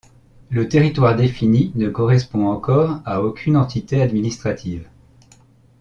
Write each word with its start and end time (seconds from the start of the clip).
Le 0.49 0.67
territoire 0.67 1.15
défini 1.15 1.71
ne 1.75 1.87
correspond 1.87 2.47
encore 2.47 3.01
à 3.05 3.21
aucune 3.21 3.55
entité 3.55 4.01
administrative. 4.01 4.89